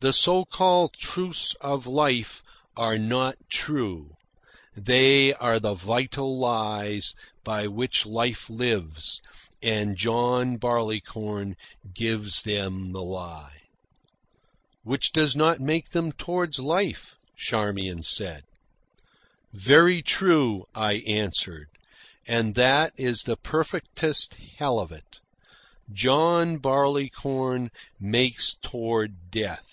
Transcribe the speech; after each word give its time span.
The 0.00 0.12
so 0.12 0.44
called 0.44 0.94
truths 0.94 1.54
of 1.60 1.86
life 1.86 2.42
are 2.76 2.98
not 2.98 3.36
true. 3.48 4.16
They 4.76 5.32
are 5.34 5.60
the 5.60 5.74
vital 5.74 6.40
lies 6.40 7.14
by 7.44 7.68
which 7.68 8.04
life 8.04 8.50
lives, 8.50 9.20
and 9.62 9.94
John 9.96 10.56
Barleycorn 10.56 11.54
gives 11.94 12.42
them 12.42 12.90
the 12.90 13.00
lie." 13.04 13.60
"Which 14.82 15.12
does 15.12 15.36
not 15.36 15.60
make 15.60 15.88
toward 16.16 16.58
life," 16.58 17.16
Charmian 17.36 18.02
said. 18.02 18.42
"Very 19.52 20.02
true," 20.02 20.64
I 20.74 20.94
answered. 21.06 21.68
"And 22.26 22.56
that 22.56 22.92
is 22.96 23.22
the 23.22 23.36
perfectest 23.36 24.34
hell 24.58 24.80
of 24.80 24.90
it. 24.90 25.20
John 25.92 26.58
Barleycorn 26.58 27.70
makes 28.00 28.56
toward 28.60 29.30
death. 29.30 29.68